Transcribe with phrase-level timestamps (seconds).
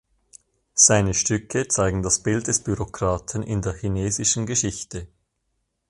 [0.73, 5.05] Seine Stücke zeigen das Bild des Bürokraten in der chinesischen Geschichte.